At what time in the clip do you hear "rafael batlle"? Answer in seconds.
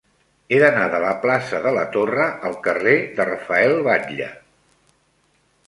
3.31-4.33